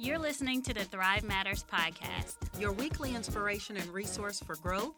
[0.00, 4.94] You're listening to the Thrive Matters podcast, your weekly inspiration and resource for growth,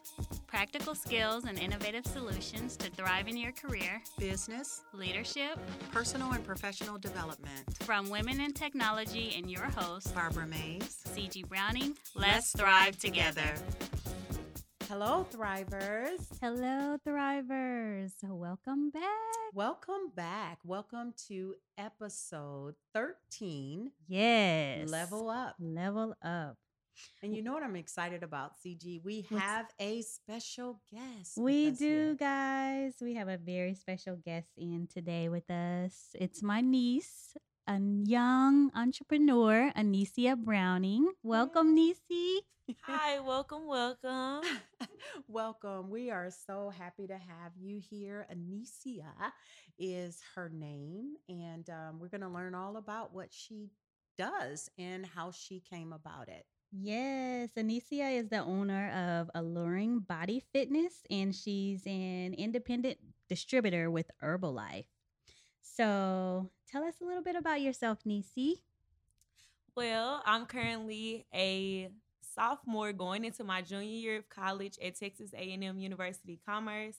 [0.46, 5.58] practical skills, and innovative solutions to thrive in your career, business, leadership,
[5.90, 7.64] personal and professional development.
[7.80, 13.54] From Women in Technology and your host, Barbara Mays, CG Browning, let's, let's thrive together.
[14.92, 16.20] Hello, Thrivers.
[16.38, 18.12] Hello, Thrivers.
[18.22, 19.02] Welcome back.
[19.54, 20.58] Welcome back.
[20.66, 23.90] Welcome to episode 13.
[24.06, 24.90] Yes.
[24.90, 25.56] Level up.
[25.58, 26.58] Level up.
[27.22, 29.02] And you know what I'm excited about, CG?
[29.02, 31.38] We have a special guest.
[31.38, 32.14] We do, here.
[32.14, 32.92] guys.
[33.00, 36.14] We have a very special guest in today with us.
[36.20, 37.34] It's my niece,
[37.66, 41.12] a young entrepreneur, Anicia Browning.
[41.22, 42.40] Welcome, Nisi.
[42.82, 44.42] Hi, welcome, welcome.
[45.28, 45.90] welcome.
[45.90, 48.26] We are so happy to have you here.
[48.32, 49.12] Anicia
[49.78, 53.70] is her name, and um, we're going to learn all about what she
[54.18, 56.44] does and how she came about it.
[56.72, 64.10] Yes, Anicia is the owner of Alluring Body Fitness, and she's an independent distributor with
[64.22, 64.86] Herbalife.
[65.62, 68.62] So tell us a little bit about yourself, Nisi.
[69.74, 71.88] Well, I'm currently a
[72.34, 76.96] sophomore going into my junior year of college at Texas A&M University Commerce.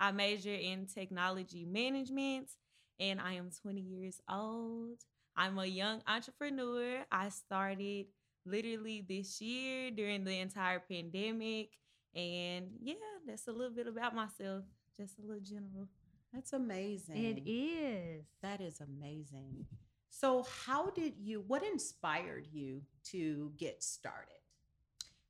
[0.00, 2.50] I major in technology management
[2.98, 4.98] and I am 20 years old.
[5.36, 7.04] I'm a young entrepreneur.
[7.10, 8.06] I started
[8.46, 11.70] literally this year during the entire pandemic.
[12.14, 12.94] And yeah,
[13.26, 14.64] that's a little bit about myself,
[14.96, 15.88] just a little general.
[16.34, 17.16] That's amazing.
[17.16, 18.24] It is.
[18.42, 19.66] That is amazing.
[20.10, 24.34] So, how did you, what inspired you to get started?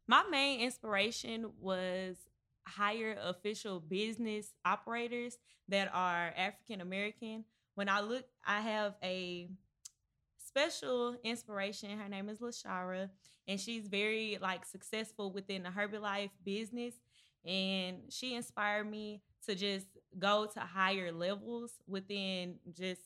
[0.07, 2.17] My main inspiration was
[2.67, 5.37] hire official business operators
[5.69, 7.45] that are African American.
[7.75, 9.49] When I look, I have a
[10.39, 11.99] special inspiration.
[11.99, 13.11] Her name is Lashara,
[13.47, 16.95] and she's very like successful within the Herbalife business.
[17.45, 19.87] And she inspired me to just
[20.19, 23.01] go to higher levels within just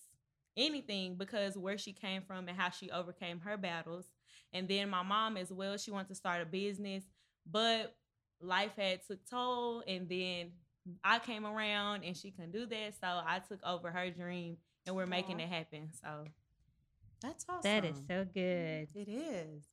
[0.57, 4.07] anything because where she came from and how she overcame her battles.
[4.53, 7.05] And then my mom as well, she wanted to start a business,
[7.51, 7.95] but
[8.41, 10.53] life had took toll and then
[11.05, 12.95] I came around and she couldn't do that.
[13.01, 15.11] So I took over her dream and we're Aww.
[15.11, 15.91] making it happen.
[16.01, 16.25] So
[17.21, 17.63] that's awesome.
[17.63, 18.89] That is so good.
[18.95, 19.65] It is.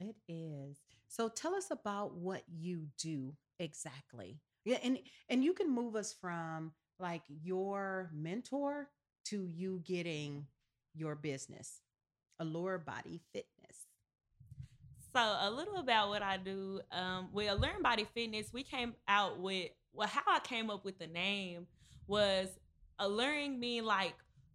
[0.00, 0.76] It is.
[1.08, 4.40] So tell us about what you do exactly.
[4.66, 8.88] Yeah, and and you can move us from like your mentor
[9.26, 10.46] to you getting
[10.92, 11.80] your business,
[12.40, 13.86] Allure Body Fitness.
[15.14, 16.80] So a little about what I do.
[16.90, 20.98] Um, with Allure Body Fitness, we came out with well, how I came up with
[20.98, 21.68] the name
[22.08, 22.48] was
[22.98, 24.14] alluring me like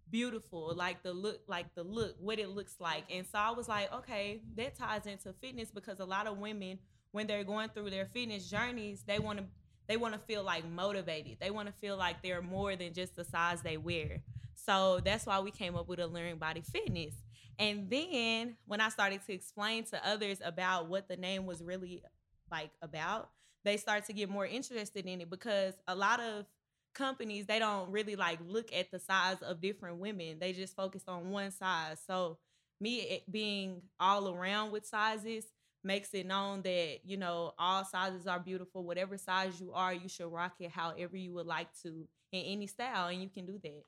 [0.10, 3.06] beautiful, like the look, like the look, what it looks like.
[3.10, 6.80] And so I was like, okay, that ties into fitness because a lot of women,
[7.14, 9.46] when they're going through their fitness journeys, they want to
[9.92, 11.36] they want to feel like motivated.
[11.42, 14.22] They want to feel like they're more than just the size they wear.
[14.56, 17.14] So that's why we came up with Alluring Body Fitness.
[17.60, 22.04] And then when I started to explain to others about what the name was really
[22.50, 23.32] like about,
[23.66, 26.46] they start to get more interested in it because a lot of
[26.94, 30.38] companies they don't really like look at the size of different women.
[30.40, 31.98] They just focus on one size.
[32.08, 32.38] So
[32.80, 35.44] me being all around with sizes
[35.84, 40.08] makes it known that you know all sizes are beautiful whatever size you are you
[40.10, 43.60] should rock it however you would like to in any style and you can do
[43.64, 43.84] that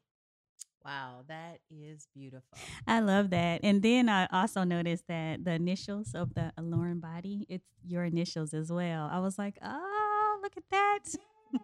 [0.85, 2.57] Wow, that is beautiful.
[2.85, 3.61] I love that.
[3.63, 8.53] And then I also noticed that the initials of the alluring body, it's your initials
[8.53, 9.09] as well.
[9.09, 10.99] I was like, oh, look at that.
[11.05, 11.17] Yes,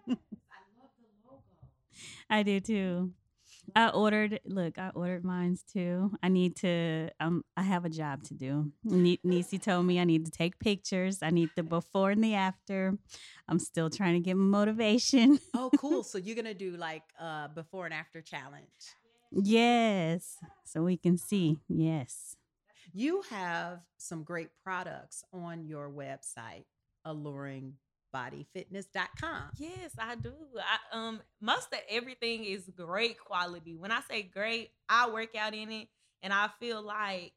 [0.07, 1.44] I love the logo.
[2.29, 3.12] I do too.
[3.75, 4.40] I ordered.
[4.46, 6.12] Look, I ordered mines too.
[6.22, 7.09] I need to.
[7.19, 8.72] Um, I have a job to do.
[8.84, 11.19] Nisi told me I need to take pictures.
[11.22, 12.97] I need the before and the after.
[13.47, 15.40] I'm still trying to get motivation.
[15.53, 16.03] oh, cool!
[16.03, 18.68] So you're gonna do like uh before and after challenge.
[19.31, 20.38] Yes.
[20.65, 21.60] So we can see.
[21.68, 22.36] Yes.
[22.94, 26.65] You have some great products on your website,
[28.13, 29.51] alluringbodyfitness.com.
[29.57, 30.33] Yes, I do.
[30.57, 33.75] I, um most of everything is great quality.
[33.75, 35.88] When I say great, I work out in it
[36.21, 37.33] and I feel like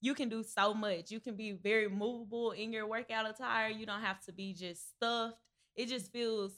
[0.00, 1.10] you can do so much.
[1.10, 3.68] You can be very movable in your workout attire.
[3.68, 5.36] You don't have to be just stuffed.
[5.74, 6.52] It just feels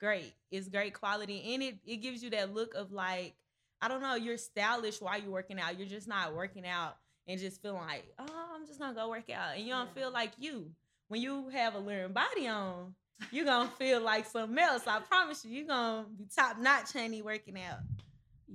[0.00, 0.32] great.
[0.50, 3.34] It's great quality and it it gives you that look of like
[3.80, 5.76] I don't know, you're stylish while you're working out.
[5.76, 6.96] You're just not working out
[7.26, 9.56] and just feeling like, oh, I'm just gonna go work out.
[9.56, 10.02] And you don't yeah.
[10.02, 10.70] feel like you.
[11.08, 12.94] When you have alluring body on,
[13.30, 14.86] you're gonna feel like something else.
[14.86, 17.78] I promise you, you're gonna be top notch, honey, working out.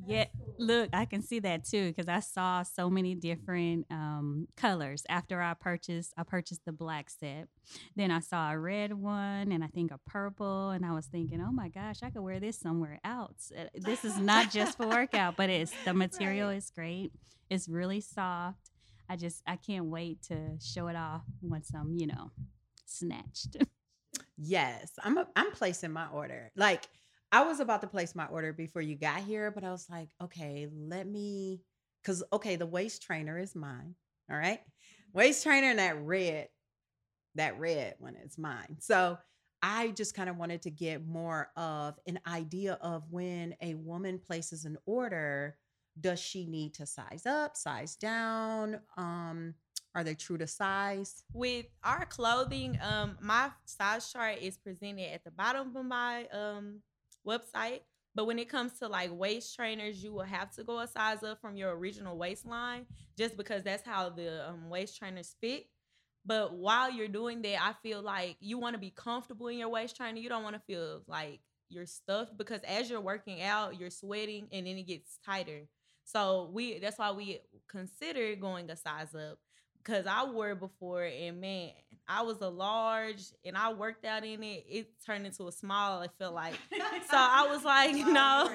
[0.05, 0.25] Yeah.
[0.25, 0.55] Cool.
[0.59, 5.41] Look, I can see that too because I saw so many different um, colors after
[5.41, 6.13] I purchased.
[6.17, 7.47] I purchased the black set.
[7.95, 11.41] Then I saw a red one and I think a purple, and I was thinking,
[11.41, 13.51] oh my gosh, I could wear this somewhere else.
[13.57, 17.11] Uh, This is not just for workout, but it's the material is great.
[17.49, 18.71] It's really soft.
[19.09, 22.31] I just I can't wait to show it off once I'm you know
[22.85, 23.57] snatched.
[24.39, 26.51] Yes, I'm a, I'm placing my order.
[26.55, 26.87] Like
[27.31, 30.09] I was about to place my order before you got here, but I was like,
[30.21, 31.61] okay, let me
[32.03, 33.95] cuz okay, the waist trainer is mine.
[34.29, 34.61] All right?
[35.13, 36.49] Waist trainer and that red
[37.35, 38.77] that red one is mine.
[38.79, 39.17] So
[39.61, 44.19] I just kind of wanted to get more of an idea of when a woman
[44.19, 45.57] places an order,
[45.99, 48.79] does she need to size up, size down?
[48.97, 49.55] Um
[49.95, 51.23] are they true to size?
[51.33, 56.81] with our clothing, um, my size chart is presented at the bottom of my um
[57.25, 57.81] website.
[58.13, 61.21] But when it comes to like waist trainers, you will have to go a size
[61.23, 65.67] up from your original waistline, just because that's how the um, waist trainers fit.
[66.25, 69.69] But while you're doing that, I feel like you want to be comfortable in your
[69.69, 70.17] waist trainer.
[70.17, 74.47] You don't want to feel like you're stuffed because as you're working out, you're sweating
[74.51, 75.67] and then it gets tighter.
[76.07, 79.39] So we that's why we consider going a size up
[79.83, 81.71] because I wore it before and man,
[82.07, 84.65] I was a large and I worked out in it.
[84.69, 86.01] It turned into a small.
[86.01, 86.55] I feel like
[87.09, 87.17] so.
[87.17, 88.49] I was like, no,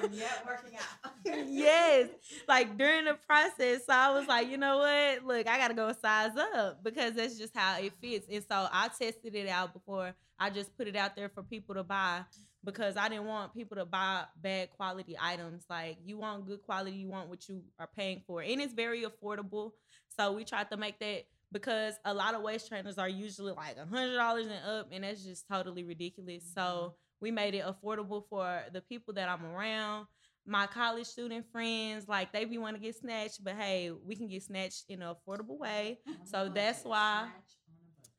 [0.47, 1.11] working out.
[1.47, 2.09] yes,
[2.47, 3.85] like during the process.
[3.85, 5.23] So I was like, you know what?
[5.23, 8.27] Look, I gotta go size up because that's just how it fits.
[8.31, 11.75] And so I tested it out before I just put it out there for people
[11.75, 12.23] to buy
[12.63, 15.65] because I didn't want people to buy bad quality items.
[15.69, 19.03] Like you want good quality, you want what you are paying for, and it's very
[19.03, 19.71] affordable.
[20.17, 23.77] So we tried to make that because a lot of waist trainers are usually like
[23.77, 26.43] a hundred dollars and up, and that's just totally ridiculous.
[26.53, 26.93] So mm-hmm.
[27.21, 30.07] we made it affordable for the people that I'm around.
[30.45, 34.27] My college student friends, like they be want to get snatched, but hey, we can
[34.27, 35.99] get snatched in an affordable way.
[36.09, 36.25] Mm-hmm.
[36.25, 37.27] So that's why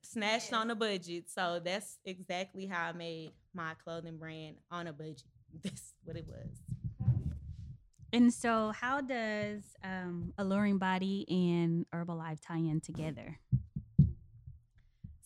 [0.03, 1.31] snatched on a budget.
[1.31, 5.23] So that's exactly how I made my clothing brand on a budget.
[5.63, 6.49] That's what it was.
[8.13, 13.41] And so, how does um, Alluring Body and Herbalife tie in together?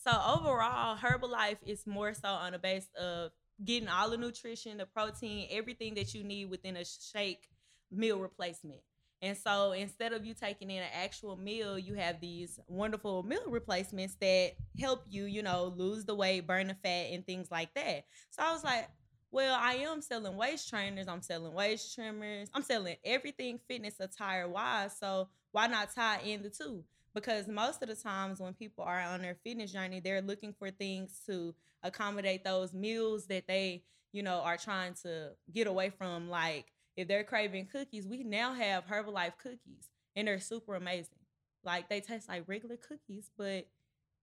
[0.09, 3.31] So overall, Herbalife is more so on the base of
[3.63, 7.51] getting all the nutrition, the protein, everything that you need within a shake
[7.91, 8.81] meal replacement.
[9.21, 13.43] And so instead of you taking in an actual meal, you have these wonderful meal
[13.49, 17.75] replacements that help you, you know, lose the weight, burn the fat, and things like
[17.75, 18.05] that.
[18.31, 18.89] So I was like,
[19.31, 24.49] well, I am selling waist trainers, I'm selling waist trimmers, I'm selling everything fitness attire
[24.49, 24.97] wise.
[24.99, 26.85] So why not tie in the two?
[27.15, 30.71] Because most of the times when people are on their fitness journey, they're looking for
[30.71, 33.83] things to accommodate those meals that they,
[34.13, 36.31] you know, are trying to get away from.
[36.31, 36.67] Like
[36.99, 41.15] if they're craving cookies, we now have Herbalife cookies and they're super amazing.
[41.63, 43.69] Like they taste like regular cookies, but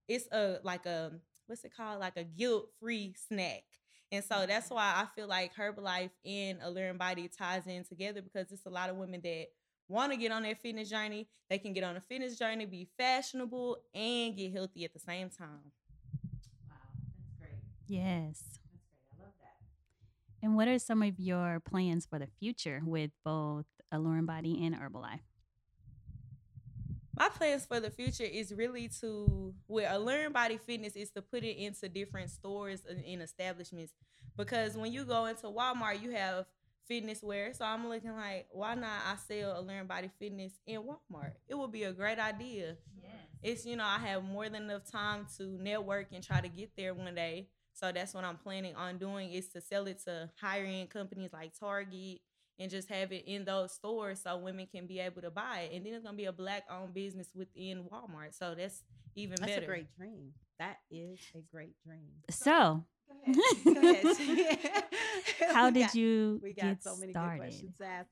[0.10, 1.14] it's a like a
[1.48, 2.02] what's it called?
[2.02, 3.64] Like a guilt-free snack.
[4.12, 4.48] And so mm-hmm.
[4.48, 8.70] that's why I feel like Herbalife and Alluring Body ties in together because it's a
[8.70, 9.48] lot of women that
[9.88, 11.30] want to get on their fitness journey.
[11.50, 15.30] They can get on a fitness journey, be fashionable, and get healthy at the same
[15.30, 15.72] time.
[16.68, 16.76] Wow,
[17.16, 17.52] that's great.
[17.88, 18.44] Yes.
[18.44, 18.82] That's great.
[19.18, 19.56] I love that.
[20.46, 24.76] And what are some of your plans for the future with both Alluring Body and
[24.76, 25.22] Herbalife?
[27.18, 31.44] my plans for the future is really to with Alluring Body Fitness is to put
[31.44, 33.94] it into different stores and, and establishments.
[34.38, 36.46] Because when you go into Walmart you have
[36.88, 37.52] fitness wear.
[37.52, 39.02] So I'm looking like why not?
[39.08, 41.32] I sell Alluring Body Fitness in Walmart.
[41.48, 42.76] It would be a great idea.
[43.42, 46.70] It's you know I have more than enough time to network and try to get
[46.78, 50.32] there one day so that's what I'm planning on doing is to sell it to
[50.42, 52.22] higher end companies like Target
[52.58, 55.76] and just have it in those stores so women can be able to buy it.
[55.76, 58.34] And then it's gonna be a black owned business within Walmart.
[58.34, 58.82] So that's
[59.16, 59.56] even That's better.
[59.56, 60.32] That's a great dream.
[60.58, 62.12] That is a great dream.
[62.30, 62.84] So,
[63.66, 64.04] Go ahead.
[64.04, 64.84] Go ahead.
[65.54, 67.38] how did got- you We got get so many good started?
[67.40, 68.10] questions asked.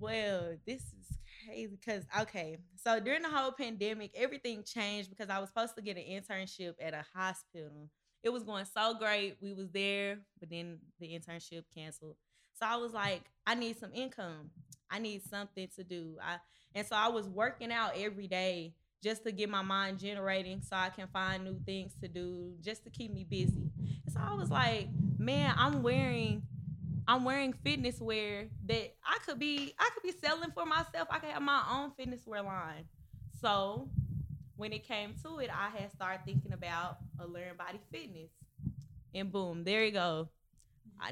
[0.00, 1.17] Well, this is
[1.48, 5.82] crazy because okay, so during the whole pandemic, everything changed because I was supposed to
[5.82, 7.88] get an internship at a hospital.
[8.22, 9.36] It was going so great.
[9.40, 12.16] We was there, but then the internship canceled.
[12.58, 14.50] So I was like, I need some income.
[14.90, 16.16] I need something to do.
[16.22, 16.36] I
[16.74, 20.74] and so I was working out every day just to get my mind generating so
[20.74, 23.70] I can find new things to do, just to keep me busy.
[24.12, 24.88] So I was like,
[25.18, 26.42] man, I'm wearing
[27.08, 31.08] I'm wearing fitness wear that I could be I could be selling for myself.
[31.10, 32.84] I could have my own fitness wear line.
[33.40, 33.90] So
[34.56, 38.30] when it came to it, I had started thinking about a Alluring Body Fitness.
[39.14, 40.30] And boom, there you go.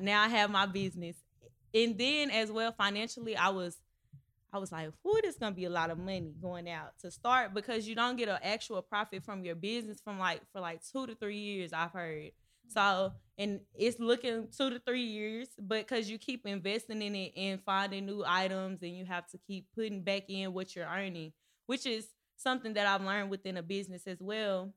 [0.02, 1.16] Now I have my business.
[1.74, 3.78] and then as well financially, I was
[4.52, 7.54] I was like, "Whoo, this gonna be a lot of money going out to start
[7.54, 11.06] because you don't get an actual profit from your business from like for like two
[11.06, 11.72] to three years.
[11.72, 12.32] I've heard
[12.68, 17.32] so, and it's looking two to three years, but because you keep investing in it
[17.36, 21.32] and finding new items, and you have to keep putting back in what you're earning,
[21.66, 24.72] which is something that I've learned within a business as well.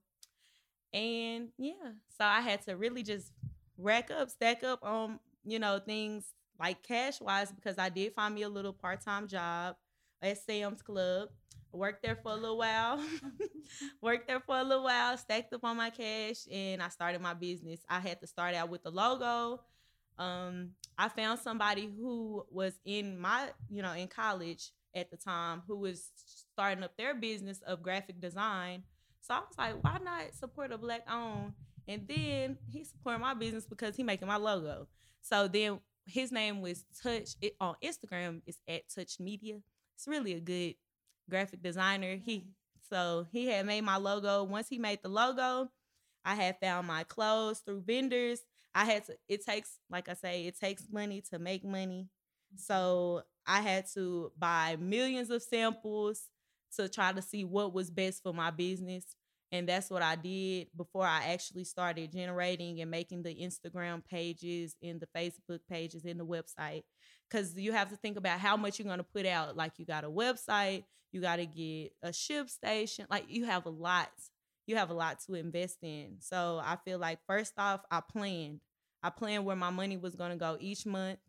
[0.93, 3.31] And yeah, so I had to really just
[3.77, 8.34] rack up, stack up on, you know, things like cash wise because I did find
[8.36, 9.75] me a little part time job
[10.22, 11.29] at Sam's Club
[11.71, 13.03] worked there for a little while
[14.01, 17.33] worked there for a little while stacked up on my cash and i started my
[17.33, 17.81] business.
[17.89, 19.61] I had to start out with the logo.
[20.17, 25.61] Um, i found somebody who was in my you know in college at the time
[25.67, 26.09] who was
[26.51, 28.83] starting up their business of graphic design.
[29.21, 31.53] So i was like why not support a black owned?
[31.88, 34.88] And then he supported my business because he making my logo.
[35.21, 39.59] So then his name was touch it on instagram it's at touch media.
[39.95, 40.75] It's really a good
[41.29, 42.17] graphic designer.
[42.24, 42.48] He
[42.89, 44.43] so he had made my logo.
[44.43, 45.69] Once he made the logo,
[46.25, 48.41] I had found my clothes through vendors.
[48.74, 52.07] I had to it takes like I say, it takes money to make money.
[52.53, 52.57] Mm-hmm.
[52.57, 56.24] So I had to buy millions of samples
[56.77, 59.05] to try to see what was best for my business.
[59.51, 64.75] And that's what I did before I actually started generating and making the Instagram pages
[64.83, 66.83] and the Facebook pages and the website
[67.29, 69.55] because you have to think about how much you're going to put out.
[69.55, 73.05] Like you got a website, you got to get a ship station.
[73.09, 74.09] Like you have a lot.
[74.67, 76.17] You have a lot to invest in.
[76.19, 78.59] So I feel like first off, I planned.
[79.01, 81.19] I planned where my money was going to go each month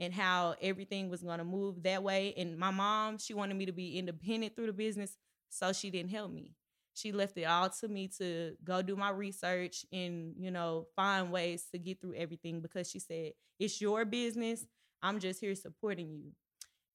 [0.00, 2.34] and how everything was going to move that way.
[2.36, 5.16] And my mom, she wanted me to be independent through the business,
[5.48, 6.52] so she didn't help me.
[6.94, 11.30] She left it all to me to go do my research and, you know, find
[11.30, 14.66] ways to get through everything because she said, it's your business.
[15.04, 16.32] I'm just here supporting you.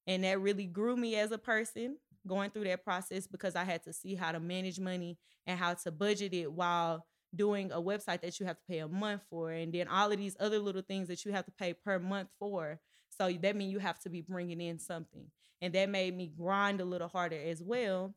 [0.06, 3.84] And that really grew me as a person going through that process because I had
[3.84, 8.20] to see how to manage money and how to budget it while doing a website
[8.22, 10.82] that you have to pay a month for and then all of these other little
[10.82, 12.80] things that you have to pay per month for.
[13.16, 15.26] So that means you have to be bringing in something.
[15.62, 18.14] And that made me grind a little harder as well.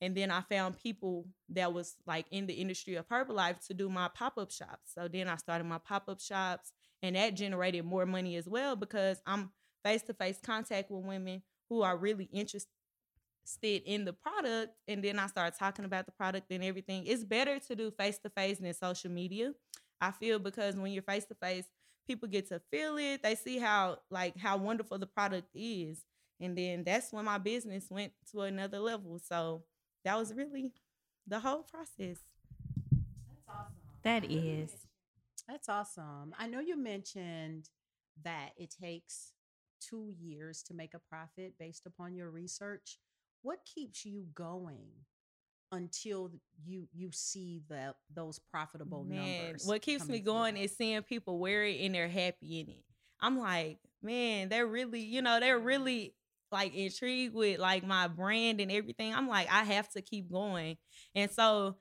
[0.00, 3.88] And then I found people that was like in the industry of Herbalife to do
[3.88, 4.92] my pop-up shops.
[4.94, 6.70] So then I started my pop-up shops
[7.06, 9.50] and that generated more money as well because I'm
[9.84, 12.68] face to face contact with women who are really interested
[13.62, 14.72] in the product.
[14.88, 17.06] And then I start talking about the product and everything.
[17.06, 19.52] It's better to do face to face than social media.
[20.00, 21.64] I feel because when you're face to face,
[22.06, 23.22] people get to feel it.
[23.22, 26.04] They see how like how wonderful the product is.
[26.40, 29.18] And then that's when my business went to another level.
[29.18, 29.62] So
[30.04, 30.72] that was really
[31.26, 32.18] the whole process.
[33.28, 33.72] That's awesome.
[34.02, 34.70] That is.
[35.48, 36.34] That's awesome.
[36.38, 37.68] I know you mentioned
[38.24, 39.32] that it takes
[39.80, 42.98] two years to make a profit based upon your research.
[43.42, 44.88] What keeps you going
[45.72, 46.30] until
[46.64, 49.66] you you see the those profitable man, numbers?
[49.66, 50.64] What keeps me going through?
[50.64, 52.84] is seeing people wear it and they're happy in it.
[53.20, 56.14] I'm like, man, they're really, you know, they're really
[56.52, 59.14] like intrigued with like my brand and everything.
[59.14, 60.76] I'm like, I have to keep going.
[61.14, 61.76] And so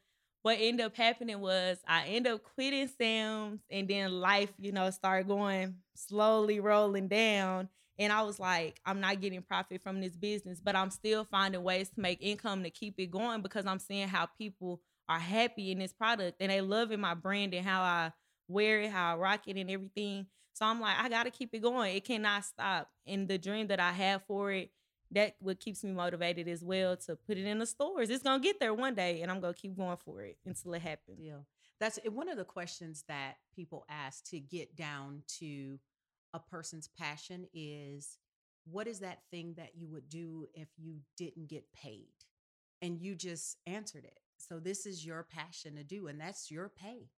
[0.46, 4.92] what ended up happening was I ended up quitting Sam's and then life, you know,
[4.92, 7.68] started going slowly rolling down.
[7.98, 11.64] And I was like, I'm not getting profit from this business, but I'm still finding
[11.64, 15.72] ways to make income to keep it going because I'm seeing how people are happy
[15.72, 18.12] in this product and they loving my brand and how I
[18.48, 20.28] wear it, how I rock it and everything.
[20.54, 21.96] So I'm like, I gotta keep it going.
[21.96, 22.92] It cannot stop.
[23.08, 24.70] And the dream that I have for it
[25.16, 28.10] that what keeps me motivated as well to put it in the stores.
[28.10, 30.82] It's gonna get there one day, and I'm gonna keep going for it until it
[30.82, 31.20] happens.
[31.20, 31.40] Yeah,
[31.80, 35.80] that's one of the questions that people ask to get down to
[36.34, 38.18] a person's passion is
[38.66, 42.14] what is that thing that you would do if you didn't get paid?
[42.82, 44.20] And you just answered it.
[44.38, 47.10] So this is your passion to do, and that's your pay.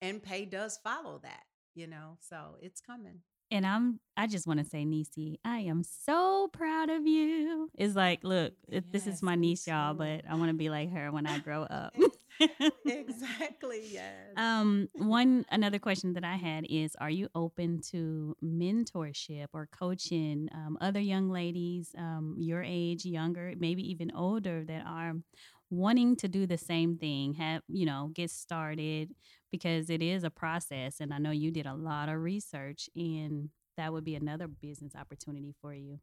[0.00, 1.44] And pay does follow that,
[1.74, 3.20] you know, so it's coming.
[3.52, 7.70] And I'm I just want to say, Nisi, I am so proud of you.
[7.76, 10.92] It's like, look, yes, this is my niece, y'all, but I want to be like
[10.92, 11.94] her when I grow up.
[12.86, 14.14] exactly, yes.
[14.36, 20.48] Um, one another question that I had is are you open to mentorship or coaching
[20.54, 25.14] um, other young ladies um, your age, younger, maybe even older that are
[25.70, 29.10] wanting to do the same thing, have, you know, get started
[29.52, 30.98] because it is a process.
[30.98, 34.96] And I know you did a lot of research, and that would be another business
[34.96, 36.00] opportunity for you.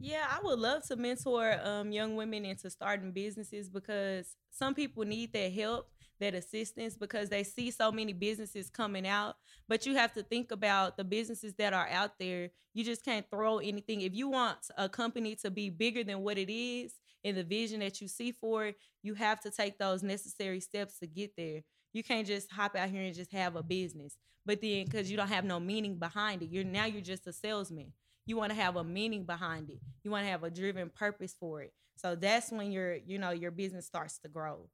[0.00, 5.04] Yeah, I would love to mentor um, young women into starting businesses because some people
[5.04, 5.90] need that help.
[6.20, 9.34] that assistance because they see so many businesses coming out.
[9.68, 12.50] But you have to think about the businesses that are out there.
[12.72, 14.00] You just can't throw anything.
[14.02, 16.94] If you want a company to be bigger than what it is
[17.24, 20.98] and the vision that you see for it, you have to take those necessary steps
[20.98, 21.62] to get there.
[21.94, 24.18] You can't just hop out here and just have a business.
[24.44, 27.32] But then because you don't have no meaning behind it, you're now you're just a
[27.32, 27.92] salesman.
[28.26, 29.78] You want to have a meaning behind it.
[30.02, 31.72] You want to have a driven purpose for it.
[31.96, 34.68] So that's when your, you know, your business starts to grow.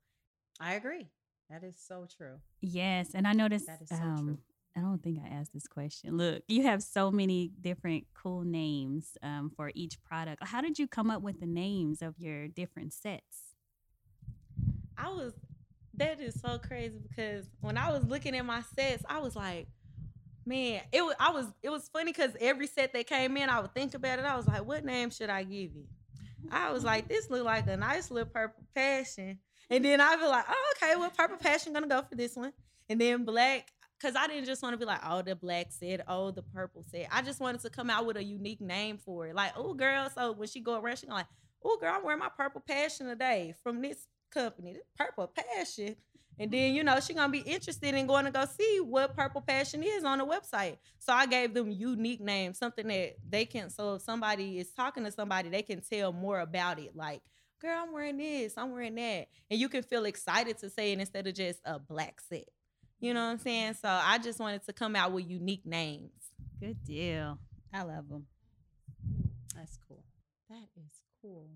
[0.59, 1.09] I agree.
[1.50, 2.39] That is so true.
[2.61, 3.67] Yes, and I noticed.
[3.67, 4.39] That is so um, true.
[4.77, 6.17] I don't think I asked this question.
[6.17, 10.47] Look, you have so many different cool names um, for each product.
[10.47, 13.55] How did you come up with the names of your different sets?
[14.97, 15.33] I was
[15.95, 19.69] that is so crazy because when I was looking at my sets, I was like,
[20.47, 23.61] man, it was I was it was funny because every set that came in, I
[23.61, 24.25] would think about it.
[24.25, 25.87] I was like, what name should I give it?
[26.51, 29.39] I was like, this look like a nice little purple passion.
[29.69, 32.53] And then I'd be like, oh, okay, well, purple passion gonna go for this one.
[32.89, 33.69] And then black,
[33.99, 36.85] because I didn't just want to be like, oh, the black set, oh, the purple
[36.91, 37.07] set.
[37.13, 39.35] I just wanted to come out with a unique name for it.
[39.37, 40.11] Like, oh, girl.
[40.13, 41.27] So when she go around, she gonna like,
[41.65, 45.97] oh, girl, I'm wearing my purple passion today from this company, this purple passion.
[46.39, 49.43] And then, you know, she gonna be interested in going to go see what Purple
[49.43, 50.79] Passion is on the website.
[50.99, 55.05] So I gave them unique names, something that they can so if somebody is talking
[55.05, 56.97] to somebody, they can tell more about it.
[56.97, 57.21] Like,
[57.61, 59.29] girl, I'm wearing this, I'm wearing that.
[59.51, 62.49] And you can feel excited to say it instead of just a black set.
[63.01, 63.75] You know what I'm saying?
[63.75, 66.13] So I just wanted to come out with unique names.
[66.59, 67.39] Good deal.
[67.73, 68.27] I love them.
[69.55, 70.05] That's cool.
[70.49, 71.51] That is cool.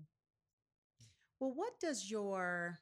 [1.39, 2.79] Well, what does your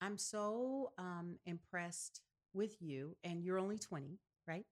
[0.00, 2.20] I'm so um, impressed
[2.54, 4.64] with you, and you're only 20, right?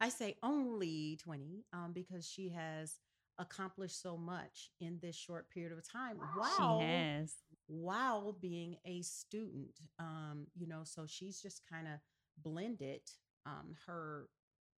[0.00, 2.98] I say only 20 um, because she has
[3.38, 6.18] accomplished so much in this short period of time.
[6.38, 6.78] Wow.
[6.80, 7.34] She has.
[7.66, 9.80] while being a student.
[9.98, 11.94] Um, you know, so she's just kind of
[12.42, 13.00] blended
[13.46, 14.28] um, her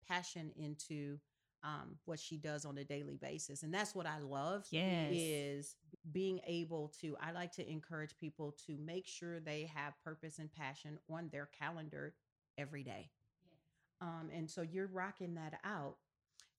[0.09, 1.19] passion into
[1.67, 3.65] um, what she does on a daily basis.
[3.65, 5.13] And that's what I love Yes.
[5.13, 5.77] is
[6.13, 10.53] being able to, I like to encourage people to make sure they have purpose and
[10.53, 12.15] passion on their calendar
[12.57, 13.11] every day.
[14.01, 15.97] Um, and so you're rocking that out.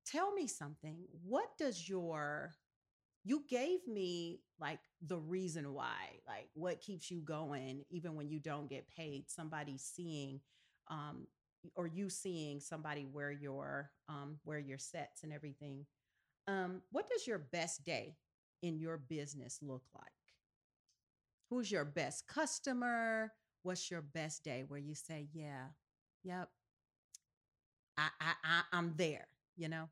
[0.06, 0.98] Tell me something.
[1.24, 2.54] What does your
[3.24, 8.40] you gave me like the reason why, like what keeps you going even when you
[8.40, 9.30] don't get paid.
[9.30, 10.40] Somebody seeing
[10.90, 11.28] um
[11.76, 15.86] or you seeing somebody wear your um wear your sets and everything.
[16.48, 18.16] Um, what does your best day
[18.64, 20.12] in your business look like?
[21.50, 23.34] Who's your best customer?
[23.64, 25.68] What's your best day where you say, "Yeah,
[26.24, 26.50] yep,
[27.98, 29.90] I, I, I I'm there." You know,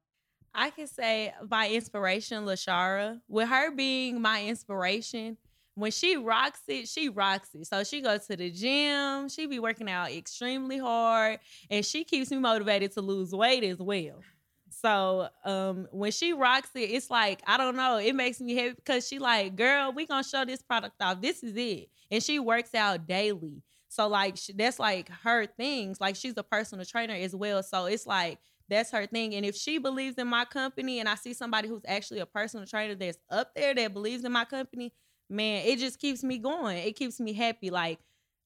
[0.53, 5.37] I can say my inspiration, Lashara, with her being my inspiration,
[5.75, 7.67] when she rocks it, she rocks it.
[7.67, 12.31] So she goes to the gym, she be working out extremely hard, and she keeps
[12.31, 14.23] me motivated to lose weight as well.
[14.69, 18.75] So um when she rocks it, it's like, I don't know, it makes me happy
[18.75, 21.21] because she like, girl, we gonna show this product off.
[21.21, 21.89] This is it.
[22.09, 23.61] And she works out daily.
[23.87, 26.01] So like sh- that's like her things.
[26.01, 27.63] Like she's a personal trainer as well.
[27.63, 29.35] So it's like that's her thing.
[29.35, 32.65] And if she believes in my company and I see somebody who's actually a personal
[32.65, 34.91] trainer that's up there that believes in my company,
[35.29, 36.77] man, it just keeps me going.
[36.77, 37.69] It keeps me happy.
[37.69, 37.99] Like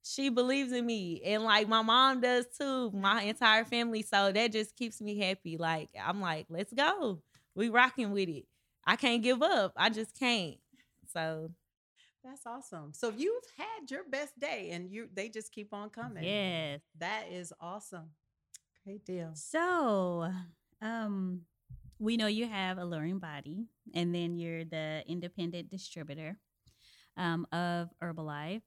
[0.03, 1.21] she believes in me.
[1.25, 4.01] And like my mom does too, my entire family.
[4.01, 5.57] So that just keeps me happy.
[5.57, 7.21] Like I'm like, let's go.
[7.55, 8.45] We rocking with it.
[8.85, 9.73] I can't give up.
[9.75, 10.57] I just can't.
[11.13, 11.51] So
[12.23, 12.91] that's awesome.
[12.93, 16.23] So you've had your best day, and you they just keep on coming.
[16.23, 16.81] Yes.
[16.99, 18.09] that is awesome.
[18.85, 19.31] Great deal.
[19.33, 20.31] So,
[20.81, 21.41] um,
[21.99, 26.37] we know you have Alluring Body, and then you're the independent distributor
[27.17, 28.61] um, of Herbalife.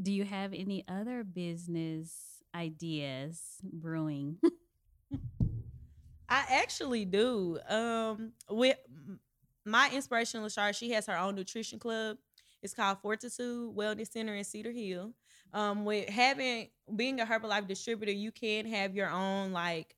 [0.00, 2.12] Do you have any other business
[2.54, 4.38] ideas brewing?
[6.28, 7.58] I actually do.
[7.68, 8.76] Um, with
[9.64, 12.18] my inspiration, Lashar, she has her own nutrition club.
[12.62, 15.12] It's called Fortitude Wellness Center in Cedar Hill.
[15.52, 19.94] Um, with having being a Herbalife distributor, you can have your own like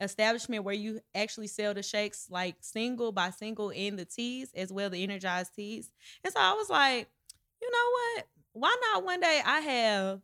[0.00, 4.72] establishment where you actually sell the shakes like single by single in the teas as
[4.72, 5.90] well the energized teas.
[6.24, 7.08] And so I was like,
[7.60, 8.26] you know what?
[8.52, 10.20] Why not one day I have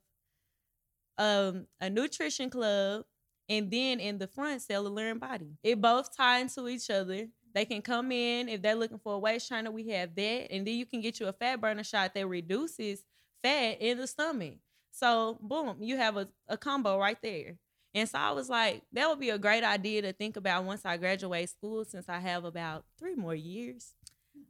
[1.19, 3.05] um a nutrition club
[3.49, 5.53] and then in the front sell Alluring Body.
[5.62, 7.29] It both tie into each other.
[7.55, 10.67] They can come in if they're looking for a waist trainer, we have that, and
[10.67, 13.03] then you can get you a fat burner shot that reduces
[13.43, 14.57] fat in the stomach.
[14.91, 17.57] So boom, you have a, a combo right there.
[17.96, 20.85] And so I was like, that would be a great idea to think about once
[20.85, 23.94] I graduate school, since I have about three more years.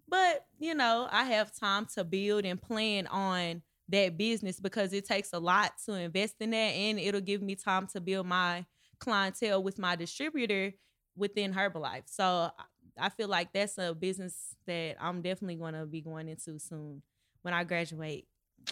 [0.08, 5.06] But you know, I have time to build and plan on that business because it
[5.06, 8.66] takes a lot to invest in that and it'll give me time to build my
[8.98, 10.72] clientele with my distributor
[11.16, 12.02] within Herbalife.
[12.06, 12.50] So
[12.98, 17.02] I feel like that's a business that I'm definitely going to be going into soon
[17.42, 18.26] when I graduate.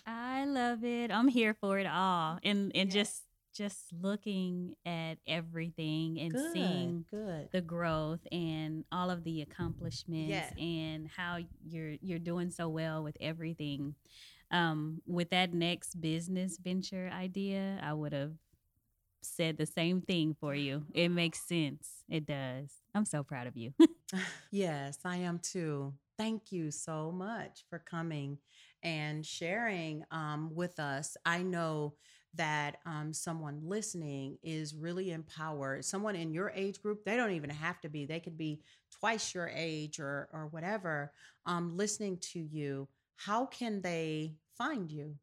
[0.04, 1.12] I love it.
[1.12, 2.40] I'm here for it all.
[2.42, 2.92] And and Yes.
[2.92, 3.22] just
[3.54, 7.48] just looking at everything and Good, seeing good.
[7.52, 10.52] the growth and all of the accomplishments Yes.
[10.58, 13.94] and how you're you're doing so well with everything.
[14.50, 18.32] Um, with that next business venture idea, I would have
[19.22, 20.84] said the same thing for you.
[20.92, 22.02] It makes sense.
[22.08, 22.70] It does.
[22.94, 23.72] I'm so proud of you.
[24.52, 25.94] Yes, I am too.
[26.16, 28.38] Thank you so much for coming
[28.84, 31.16] and sharing um, with us.
[31.26, 31.94] I know
[32.36, 35.84] that um, someone listening is really empowered.
[35.84, 38.60] Someone in your age group, they don't even have to be, they could be
[39.00, 41.12] twice your age or, or whatever,
[41.46, 42.88] um, listening to you.
[43.16, 45.16] How can they find you?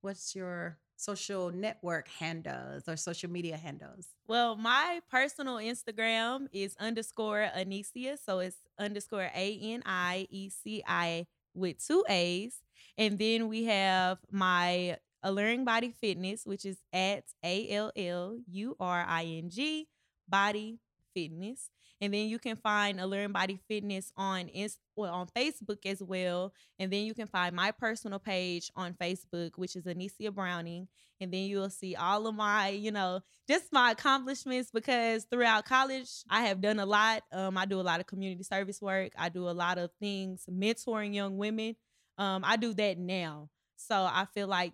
[0.00, 4.06] What's your social network handles or social media handles?
[4.28, 8.16] Well, my personal Instagram is underscore Anicia.
[8.24, 12.62] So it's underscore A N I E C I with two A's.
[12.96, 18.76] And then we have my Alluring Body Fitness, which is at A L L U
[18.80, 19.88] R I N G
[20.28, 20.78] Body
[21.14, 21.70] Fitness.
[22.00, 26.52] And then you can find Alluring Body Fitness on Inst- well, on Facebook as well.
[26.80, 30.88] And then you can find my personal page on Facebook, which is Anicia Browning.
[31.20, 36.10] And then you'll see all of my, you know, just my accomplishments because throughout college
[36.28, 37.22] I have done a lot.
[37.30, 39.12] Um, I do a lot of community service work.
[39.16, 41.76] I do a lot of things mentoring young women.
[42.18, 44.72] Um, I do that now, so I feel like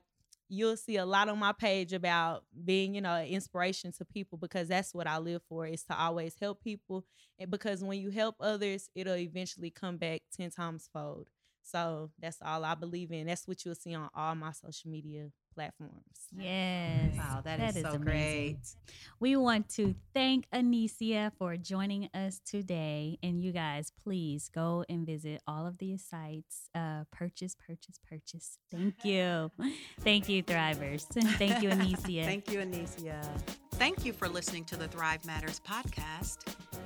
[0.49, 4.39] you'll see a lot on my page about being, you know, an inspiration to people
[4.39, 7.05] because that's what I live for is to always help people.
[7.39, 11.29] And because when you help others, it'll eventually come back ten times fold.
[11.63, 13.27] So that's all I believe in.
[13.27, 16.29] That's what you'll see on all my social media platforms.
[16.39, 17.17] yes.
[17.17, 18.01] Wow, that is so amazing.
[18.03, 18.59] great.
[19.19, 23.19] We want to thank Anicia for joining us today.
[23.25, 26.69] And you guys, please go and visit all of these sites.
[26.77, 28.59] Uh, purchase, purchase, purchase.
[28.71, 29.51] Thank you.
[30.01, 31.03] Thank you, Thrivers.
[31.39, 32.25] Thank you, Anicia.
[32.25, 33.21] Thank you, Anicia.
[33.79, 36.39] Thank you for listening to the Thrive Matters podcast.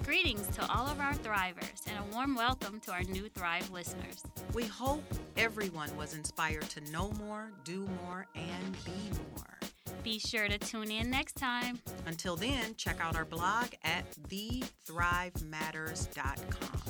[0.04, 4.22] Greetings to all of our Thrivers and a warm welcome to our new Thrive listeners.
[4.52, 5.02] We hope
[5.38, 8.92] everyone was inspired to know more, do more, and be
[9.36, 9.58] more.
[10.02, 11.80] Be sure to tune in next time.
[12.04, 16.82] Until then, check out our blog at thethrivematters.com.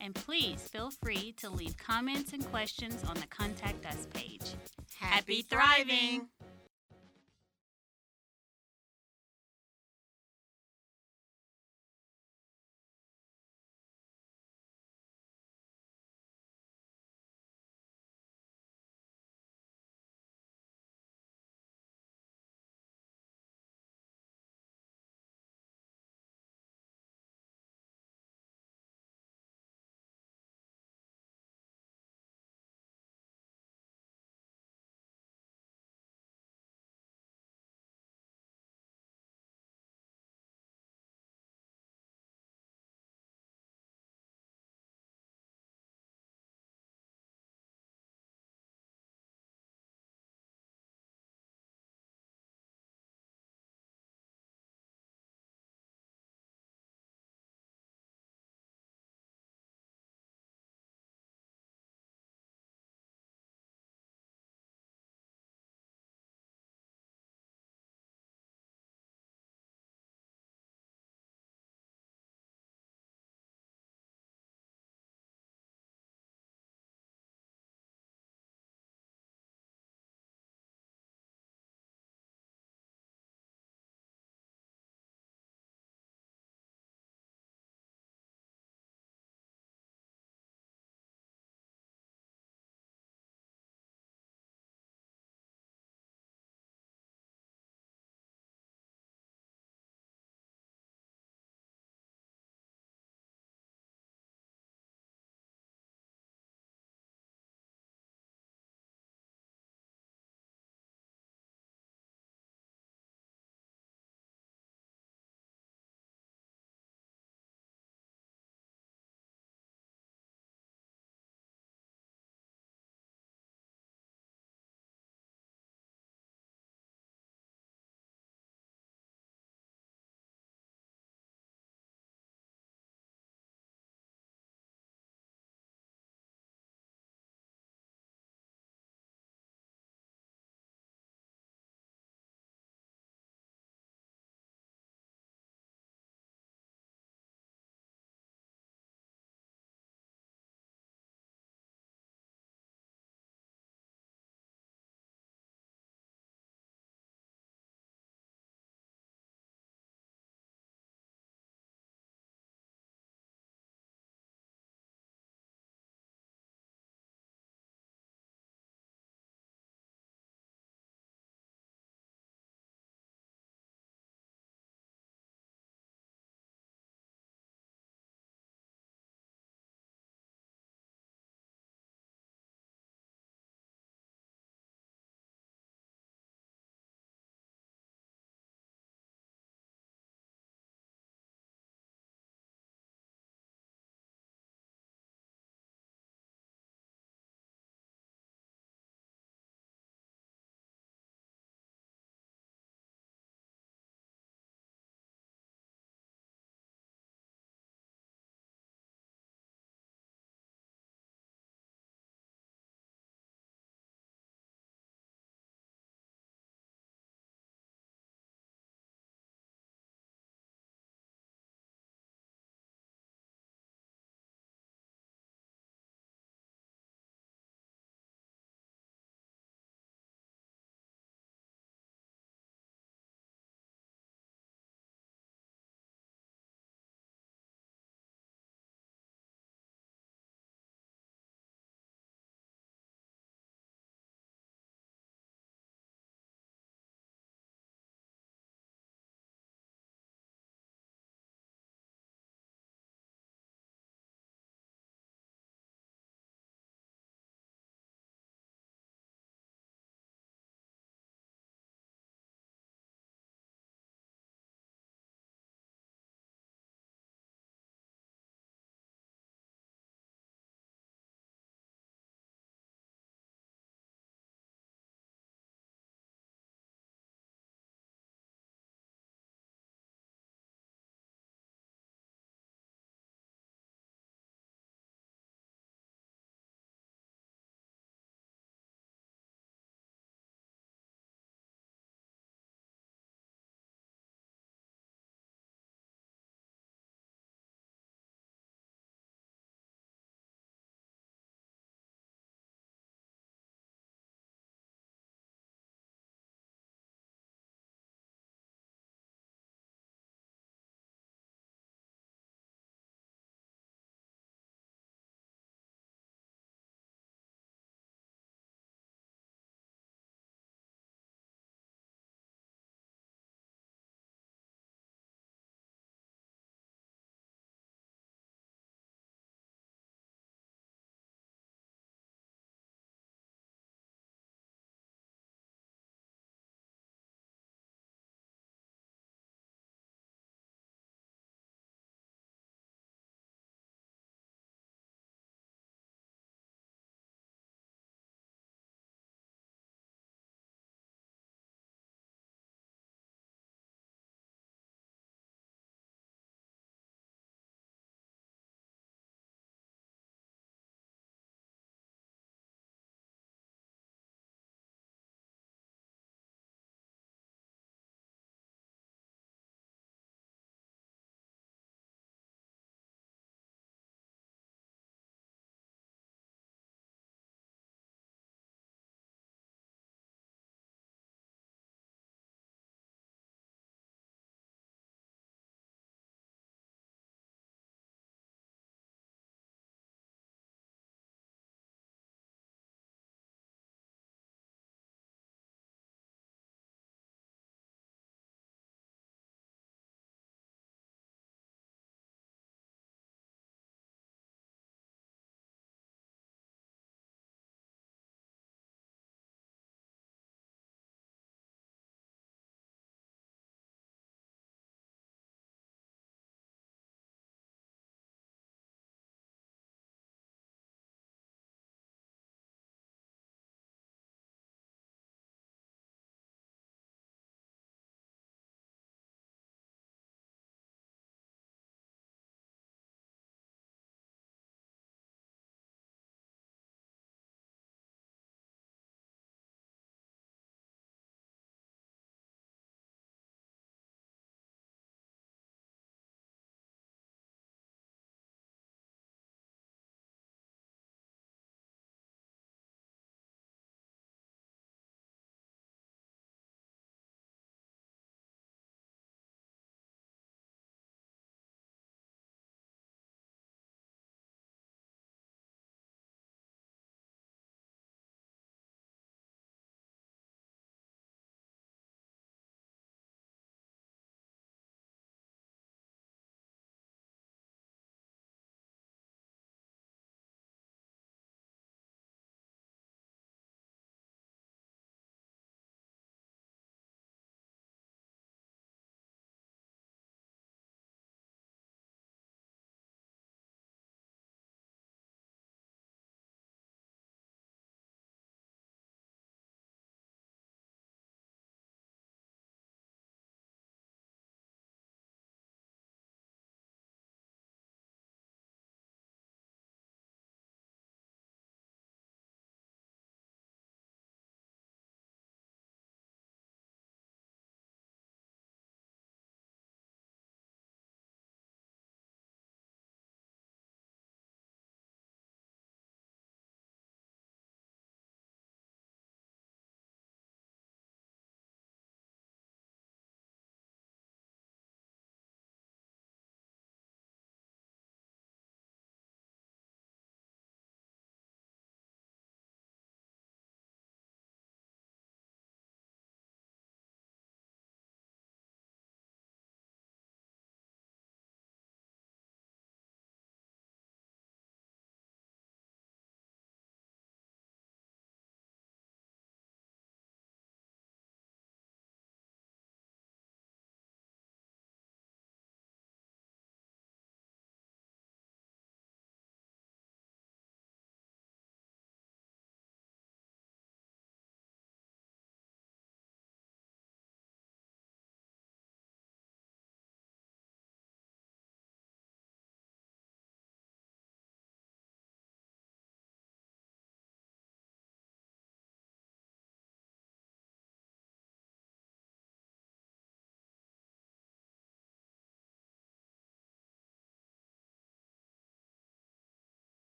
[0.00, 4.56] And please feel free to leave comments and questions on the Contact Us page.
[4.98, 6.26] Happy thriving!